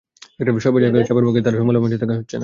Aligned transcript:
সর্বশেষ 0.37 0.73
জানা 0.83 0.95
গেছে, 0.97 1.07
চাপের 1.09 1.25
মুখে 1.27 1.41
তাঁর 1.45 1.57
সম্মেলনে 1.59 1.81
মঞ্চে 1.83 2.01
থাকা 2.03 2.13
হচ্ছে 2.19 2.35
না। 2.35 2.37